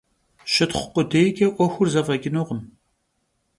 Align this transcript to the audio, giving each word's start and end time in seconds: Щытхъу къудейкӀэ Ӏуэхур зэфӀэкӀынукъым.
Щытхъу 0.51 0.91
къудейкӀэ 0.93 1.47
Ӏуэхур 1.55 1.87
зэфӀэкӀынукъым. 1.93 2.61